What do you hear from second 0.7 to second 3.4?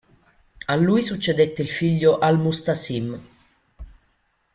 lui succedette il figlio al-Musta'sim.